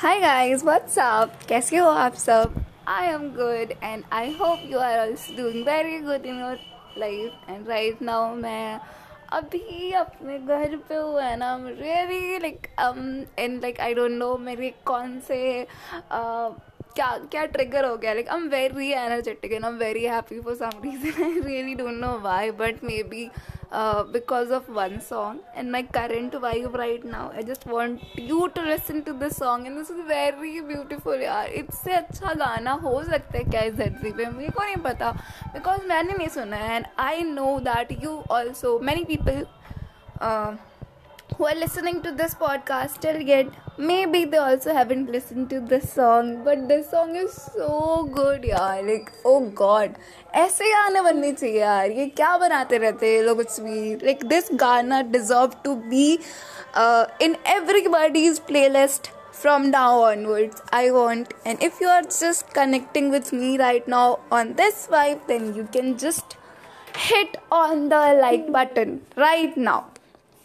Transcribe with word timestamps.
Hi 0.00 0.20
guys 0.20 0.62
what's 0.64 0.98
up 0.98 1.32
कैसे 1.48 1.76
हो 1.76 1.88
आप 1.88 2.14
सब? 2.16 2.54
I 2.88 3.06
am 3.06 3.22
good 3.32 3.72
and 3.82 4.04
I 4.12 4.30
hope 4.34 4.58
you 4.66 4.78
are 4.78 4.98
also 4.98 5.36
doing 5.36 5.66
very 5.66 5.98
good 6.00 6.26
in 6.26 6.38
your 6.40 6.58
life 6.98 7.50
and 7.50 7.68
right 7.68 8.00
now 8.02 8.34
मैं 8.34 8.78
अभी 9.38 9.90
अपने 9.92 10.38
घर 10.38 10.76
पे 10.88 10.94
हुआ 10.94 11.24
है 11.24 11.36
ना 11.38 11.54
really 11.66 12.38
like 12.38 12.66
and 13.38 13.60
like 13.62 13.80
I 13.80 13.94
don't 13.94 14.10
know 14.10 14.36
मेरे 14.46 14.72
कौन 14.86 15.18
से 15.28 15.66
क्या 16.12 17.16
क्या 17.30 17.44
ट्रिगर 17.46 17.84
हो 17.84 17.96
गया. 17.96 18.12
Like 18.14 18.28
I 18.28 18.38
am 18.38 18.48
very 18.48 18.90
energetic 18.92 19.52
and 19.52 19.64
I 19.64 19.70
am 19.70 19.76
very 19.78 20.04
happy 20.06 20.40
for 20.40 20.54
some 20.54 20.82
reason 20.84 21.22
I 21.24 21.40
really 21.40 21.74
don't 21.74 22.00
know 22.00 22.18
why 22.22 22.50
but 22.62 22.84
maybe 23.10 23.30
because 24.11 24.51
of 24.51 24.67
one 24.69 25.01
song 25.01 25.39
and 25.55 25.71
my 25.71 25.81
current 25.83 26.33
vibe 26.33 26.73
right 26.73 27.03
now 27.03 27.31
i 27.35 27.41
just 27.41 27.65
want 27.65 28.01
you 28.15 28.49
to 28.49 28.61
listen 28.61 29.03
to 29.03 29.13
this 29.13 29.35
song 29.37 29.65
and 29.67 29.77
this 29.77 29.89
is 29.89 29.99
very 30.07 30.61
beautiful 30.61 31.23
यार 31.23 31.47
इससे 31.61 31.93
अच्छा 31.93 32.33
गाना 32.33 32.71
हो 32.83 33.01
सकता 33.03 33.37
है 33.37 33.43
क्या 33.43 33.61
इस 33.61 33.73
धरती 33.75 34.11
पे 34.11 34.29
मेरे 34.29 34.51
को 34.51 34.63
नहीं 34.63 34.83
पता 34.83 35.11
बिकॉज 35.53 35.85
मैंने 35.87 36.13
नहीं 36.13 36.27
सुना 36.29 36.57
है 36.57 36.75
and 36.75 36.85
I 36.99 37.23
know 37.23 37.59
that 37.63 37.91
you 38.03 38.21
also 38.31 38.77
many 38.83 39.03
people 39.05 39.43
who 41.37 41.45
are 41.45 41.55
listening 41.55 42.01
to 42.01 42.11
this 42.11 42.33
podcast 42.33 42.99
till 43.01 43.19
yet 43.19 43.47
maybe 43.77 44.23
they 44.23 44.37
also 44.37 44.73
haven't 44.73 45.11
listened 45.11 45.49
to 45.49 45.59
this 45.59 45.91
song 45.93 46.43
but 46.43 46.67
this 46.69 46.89
song 46.91 47.15
is 47.21 47.33
so 47.55 48.03
good 48.17 48.45
यार 48.51 48.85
like 48.89 49.11
oh 49.31 49.39
god 49.61 49.97
ऐसे 50.43 50.69
गाने 50.73 51.01
बनने 51.01 51.31
चाहिए 51.31 51.59
यार 51.59 51.91
ये 51.91 52.05
क्या 52.19 52.37
बनाते 52.37 52.77
रहते 52.77 53.15
हैं 53.15 53.23
लोग 53.23 53.37
कुछ 53.37 53.59
भी 53.65 53.95
like 54.09 54.23
this 54.33 54.49
गाना 54.61 55.01
deserve 55.15 55.57
to 55.65 55.75
be 55.89 56.05
uh, 56.75 57.05
in 57.27 57.35
everybody's 57.55 58.39
playlist 58.51 59.11
from 59.41 59.69
now 59.71 59.91
onwards 60.03 60.61
i 60.71 60.89
want 60.91 61.33
and 61.45 61.65
if 61.69 61.81
you 61.81 61.89
are 61.95 62.03
just 62.03 62.53
connecting 62.53 63.11
with 63.17 63.33
me 63.33 63.57
right 63.63 63.91
now 63.95 64.05
on 64.31 64.53
this 64.61 64.87
vibe 64.95 65.27
then 65.33 65.53
you 65.57 65.67
can 65.75 65.97
just 65.97 66.37
hit 67.09 67.37
on 67.51 67.89
the 67.89 68.01
like 68.21 68.49
button 68.57 69.01
right 69.25 69.57
now 69.57 69.79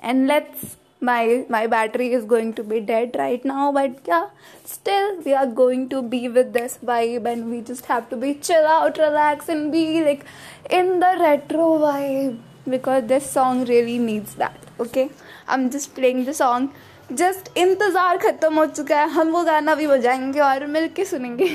and 0.05 0.27
let's 0.27 0.77
my 1.01 1.45
my 1.49 1.67
battery 1.67 2.13
is 2.13 2.25
going 2.25 2.53
to 2.53 2.63
be 2.63 2.81
dead 2.81 3.17
right 3.19 3.45
now 3.45 3.73
but 3.73 3.97
yeah 4.07 4.29
still 4.65 5.17
we 5.23 5.33
are 5.33 5.47
going 5.47 5.89
to 5.89 6.03
be 6.03 6.29
with 6.29 6.53
this 6.53 6.79
vibe 6.85 7.31
and 7.33 7.51
we 7.51 7.61
just 7.63 7.87
have 7.87 8.09
to 8.11 8.17
be 8.17 8.35
chill 8.35 8.67
out 8.67 8.99
relax 8.99 9.49
and 9.49 9.73
be 9.73 10.05
like 10.05 10.27
in 10.71 11.01
the 11.01 11.13
retro 11.21 11.71
vibe 11.79 12.39
because 12.69 13.07
this 13.07 13.31
song 13.31 13.65
really 13.65 13.99
needs 13.99 14.35
that 14.35 14.71
okay 14.79 15.09
i'm 15.49 15.71
just 15.71 15.95
playing 15.95 16.25
the 16.25 16.35
song 16.35 16.71
just 17.13 17.49
इंतज़ार 17.59 18.17
ख़त्म 18.17 18.55
हो 18.55 18.65
चुका 18.67 18.97
है 18.97 19.09
हम 19.11 19.31
वो 19.33 19.43
गाना 19.45 19.75
भी 19.75 19.87
बजाएंगे 19.87 20.41
और 20.41 20.67
मिल 20.67 20.87
के 20.97 21.05
सुनेंगे 21.05 21.49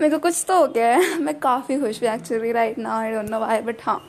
मेरे 0.00 0.08
को 0.10 0.18
कुछ 0.18 0.44
तो 0.48 0.58
हो 0.58 0.66
गया 0.68 0.88
है 0.88 1.18
मैं 1.18 1.38
काफ़ी 1.40 1.78
खुश 1.80 2.02
हूँ 2.02 2.10
actually 2.12 2.50
right 2.52 2.78
now 2.78 3.00
I 3.00 3.10
don't 3.10 3.30
know 3.30 3.38
why 3.38 3.60
but 3.68 3.82
हाँ 3.82 4.00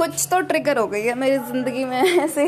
कुछ 0.00 0.26
तो 0.30 0.40
ट्रिगर 0.40 0.78
हो 0.78 0.86
गई 0.86 1.02
है 1.02 1.14
मेरी 1.18 1.38
ज़िंदगी 1.38 1.84
में 1.84 2.02
ऐसे। 2.24 2.44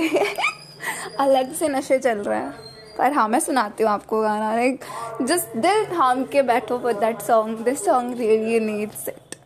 अलग 1.21 1.53
से 1.55 1.69
नशे 1.69 1.99
चल 1.99 2.19
रहे 2.19 2.39
हैं। 2.39 2.53
पर 2.99 3.13
हाँ 3.13 3.27
मैं 3.29 3.41
सुनाती 3.41 3.83
हूँ 3.83 3.91
आपको 3.93 4.21
गाना। 4.23 4.55
लाइक 4.55 4.85
जस्ट 5.23 5.57
दिल 5.57 5.85
थाम 5.87 6.25
के 6.33 6.43
बैठो 6.43 6.79
for 6.79 6.93
that 7.01 7.21
song 7.23 7.59
this 7.65 7.85
song 7.85 8.19
really 8.19 8.61
needs 8.61 9.09
it 9.09 9.37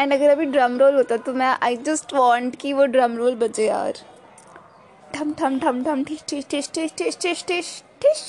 and 0.00 0.12
अगर 0.12 0.30
अभी 0.30 0.44
ड्रम 0.46 0.78
रोल 0.78 0.94
होता 0.94 1.16
तो 1.16 1.32
मैं 1.34 1.56
आई 1.62 1.76
जस्ट 1.86 2.14
वॉन्ट 2.14 2.56
कि 2.60 2.72
वो 2.72 2.84
ड्रम 2.86 3.16
रोल 3.16 3.34
बजे 3.36 3.66
यार। 3.66 4.04
ठम 5.14 5.32
ठम 5.32 5.58
ठम 5.60 5.82
ठम, 5.84 6.04
ठिश 6.04 6.24
ठिश 6.28 6.44
ठिश 6.50 6.70
ठिश 6.74 6.92
ठिश 6.98 7.16
ठिश 7.22 7.44
ठिश 7.48 7.82
ठिश। 8.02 8.24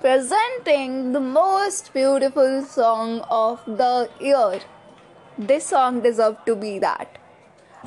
Presenting 0.00 0.96
the 1.12 1.20
most 1.26 1.92
beautiful 1.94 2.62
song 2.72 3.20
of 3.36 3.62
the 3.78 3.92
year. 4.24 4.58
This 5.40 5.68
song 5.70 6.02
deserve 6.02 6.36
to 6.46 6.54
be 6.54 6.78
that 6.78 7.18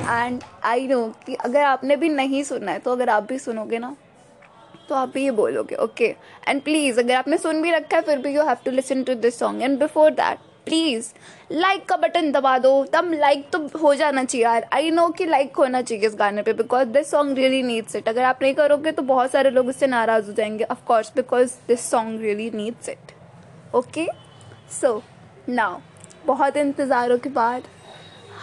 and 0.02 0.44
I 0.64 0.88
know 0.88 1.06
कि 1.26 1.36
अगर 1.36 1.64
आपने 1.64 1.96
भी 1.96 2.10
नहीं 2.10 2.44
सुना 2.44 2.72
है 2.72 2.80
तो 2.80 2.92
अगर 2.92 3.10
आप 3.10 3.24
भी 3.24 3.40
सुनोगे 3.40 3.80
ना 3.80 3.96
तो 4.90 4.96
आप 4.96 5.10
भी 5.14 5.24
ये 5.24 5.32
बोलोगे 5.32 5.76
ओके 5.76 6.16
एंड 6.48 6.62
प्लीज़ 6.62 7.00
अगर 7.00 7.16
आपने 7.16 7.38
सुन 7.38 7.62
भी 7.62 7.72
रखा 7.72 7.96
है, 7.96 8.02
फिर 8.02 8.18
भी 8.18 8.36
you 8.36 8.44
have 8.44 8.58
to 8.66 8.72
listen 8.72 9.04
to 9.04 9.16
this 9.16 9.40
song 9.40 9.64
and 9.64 9.80
before 9.80 10.12
that 10.12 10.38
please 10.66 11.08
like 11.52 11.86
का 11.86 11.96
बटन 11.98 12.32
दबा 12.32 12.58
दो। 12.58 12.84
तब 12.94 13.12
लाइक 13.14 13.50
तो 13.52 13.60
हो 13.80 13.94
जाना 13.96 14.24
चाहिए 14.24 14.46
यार। 14.46 14.68
आई 14.74 14.92
नो 14.92 15.08
कि 15.10 15.26
लाइक 15.26 15.56
होना 15.58 15.82
चाहिए 15.82 16.08
इस 16.08 16.16
गाने 16.16 16.42
पे 16.42 16.54
because 16.54 16.88
this 16.88 17.12
song 17.12 17.38
really 17.38 17.62
needs 17.64 17.96
it 17.96 18.10
अगर 18.10 18.24
आप 18.24 18.40
नहीं 18.42 18.54
करोगे 18.54 18.92
तो 18.92 19.02
बहुत 19.04 19.32
सारे 19.32 19.50
लोग 19.50 19.70
इससे 19.70 19.88
नाराज़ 19.88 20.28
हो 20.28 20.34
जाएँगे। 20.34 20.64
Of course 20.64 21.12
because 21.16 21.54
this 21.68 21.90
song 21.90 22.22
really 22.22 22.50
needs 22.56 22.90
it 22.90 23.12
okay 23.76 24.08
so 24.82 25.02
now 25.50 25.80
बहुत 26.26 26.58
इंतज़ारों 26.58 27.18
के 27.18 27.30
बाद 27.32 27.64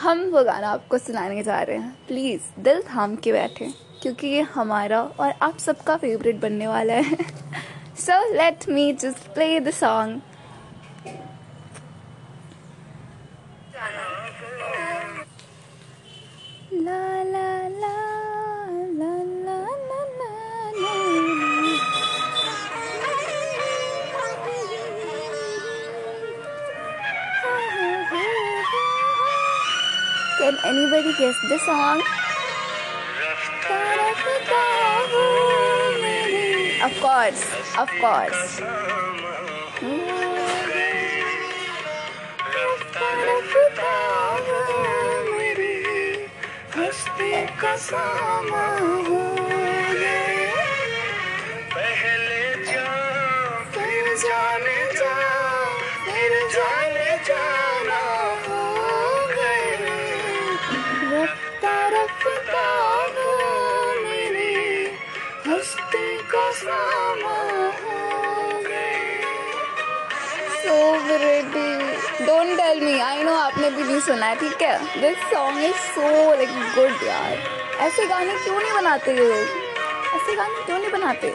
हम 0.00 0.24
वो 0.30 0.42
गाना 0.44 0.68
आपको 0.68 0.98
सुनाने 0.98 1.42
जा 1.42 1.60
रहे 1.60 1.76
हैं। 1.76 1.96
प्लीज़ 2.08 2.42
दिल 2.60 2.82
थाम 2.84 3.16
के 3.16 3.32
बैठे, 3.32 3.72
क्योंकि 4.02 4.26
ये 4.26 4.40
हमारा 4.54 5.00
और 5.00 5.32
आप 5.42 5.58
सबका 5.58 5.96
फेवरेट 5.96 6.40
बनने 6.40 6.66
वाला 6.66 6.94
है। 6.94 7.16
So 7.98 8.22
let 8.34 8.68
me 8.68 8.92
just 8.94 9.32
play 9.34 9.58
the 9.60 9.70
song 9.72 10.20
Can 30.46 30.56
anybody 30.64 31.12
guess 31.18 31.34
the 31.48 31.58
song? 31.58 31.98
Of 36.84 36.92
course, 37.00 37.42
of 37.76 37.88
course. 38.00 38.60
हस्ती 65.66 66.18
का 66.18 66.50
सामा 66.52 67.30
हो 67.76 68.02
नो 73.22 73.34
आपने 73.34 73.70
भी 73.70 73.82
नहीं 73.82 74.00
सुना 74.00 74.26
है, 74.26 74.36
ठीक 74.36 74.62
है? 74.62 75.00
This 75.00 75.18
song 75.18 75.64
is 75.64 75.74
so 75.74 76.34
like 76.34 76.48
good 76.48 77.08
यार। 77.08 77.32
ऐसे 77.80 78.06
गाने 78.06 78.34
क्यों 78.34 78.60
नहीं 78.60 78.72
बनाते 78.72 79.10
ये 79.10 79.28
लोग? 79.28 79.48
ऐसे 80.16 80.36
गाने 80.36 80.64
क्यों 80.66 80.78
नहीं 80.78 80.90
बनाते? 80.90 81.34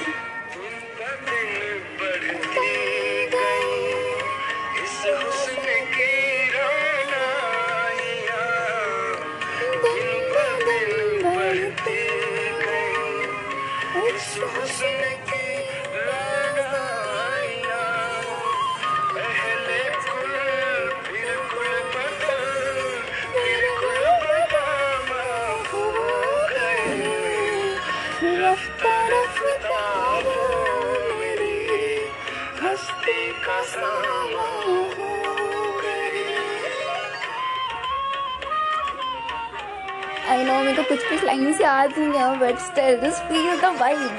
आई 40.29 40.45
नो 40.45 40.55
मेरे 40.55 40.73
को 40.77 40.83
कुछ 40.89 41.09
कुछ 41.09 41.25
लाइन 41.25 41.53
से 41.53 41.65
याद 41.65 41.99
नहीं 41.99 42.19
है 42.19 42.39
but 42.39 42.59
still 42.61 43.01
just 43.01 43.23
feel 43.29 43.61
the 43.61 43.77
vibe 43.81 44.19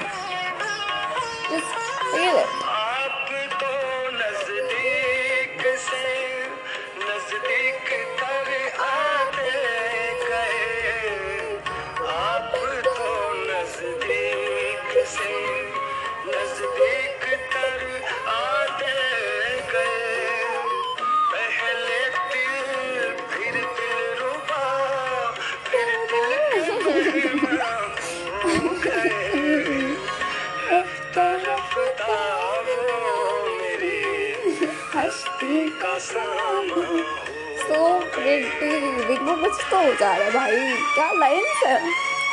just 1.50 1.74
feel 2.04 2.38
it 2.38 2.71
so 36.03 37.79
ये 38.21 38.33
विगमो 39.07 39.35
कुछ 39.43 39.55
तो 39.71 39.77
हो 39.77 39.91
जा 39.99 40.09
रहा 40.15 40.25
है 40.25 40.31
भाई। 40.31 40.57
क्या 40.95 41.11
लाइन 41.19 41.45
है 41.65 41.75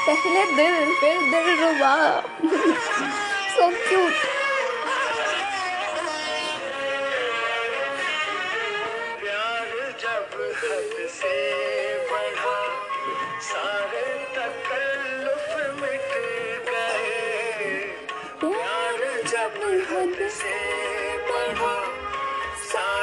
पहले 0.07 0.43
दिल, 0.57 0.75
फिर 1.01 1.17
दिल 1.31 1.47
रुबा। 1.61 1.95
सो 3.55 3.65
क्यूट 3.89 4.15
से 20.33 20.59
बढ़ा 21.31 23.00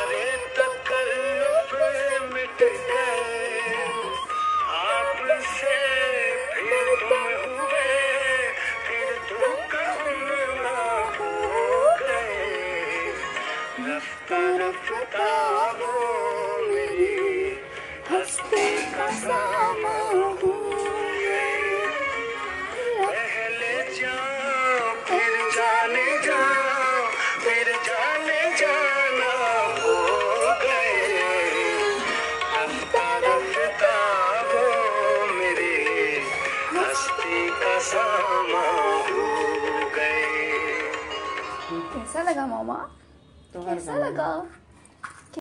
कैसा 41.94 42.22
लगा 42.22 42.46
मामा 42.48 42.76
कैसा 43.56 43.98
लगा 43.98 44.30